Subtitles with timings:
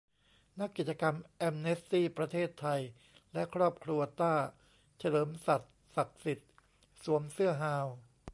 [0.59, 2.81] นักกิจกรรมแอมเนสตี้ ประเทศไทย
[3.33, 4.47] และครอบครัว"ตาร์"
[4.99, 6.51] เฉลิม สัตย์ศักดิ์สิทธิ์
[7.03, 7.87] สวมเสื้อฮาว